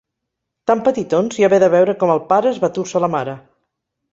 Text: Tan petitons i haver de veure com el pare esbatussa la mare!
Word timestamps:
Tan 0.69 0.81
petitons 0.87 1.37
i 1.41 1.45
haver 1.49 1.61
de 1.65 1.69
veure 1.75 1.97
com 2.05 2.15
el 2.15 2.25
pare 2.33 2.55
esbatussa 2.57 3.03
la 3.07 3.15
mare! 3.19 3.37